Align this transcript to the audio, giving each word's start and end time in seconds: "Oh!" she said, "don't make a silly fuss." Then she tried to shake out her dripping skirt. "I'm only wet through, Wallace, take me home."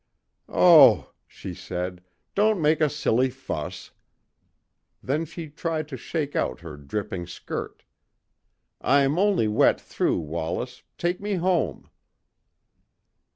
"Oh!" 0.49 1.11
she 1.27 1.53
said, 1.53 2.01
"don't 2.33 2.59
make 2.59 2.81
a 2.81 2.89
silly 2.89 3.29
fuss." 3.29 3.91
Then 5.03 5.25
she 5.25 5.47
tried 5.47 5.87
to 5.89 5.95
shake 5.95 6.35
out 6.35 6.61
her 6.61 6.75
dripping 6.75 7.27
skirt. 7.27 7.83
"I'm 8.81 9.19
only 9.19 9.47
wet 9.47 9.79
through, 9.79 10.17
Wallace, 10.17 10.81
take 10.97 11.21
me 11.21 11.35
home." 11.35 11.87